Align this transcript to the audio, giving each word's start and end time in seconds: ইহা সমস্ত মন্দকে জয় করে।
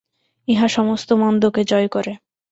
ইহা 0.47 0.67
সমস্ত 0.67 1.09
মন্দকে 1.13 1.61
জয় 1.63 1.87
করে। 1.87 2.13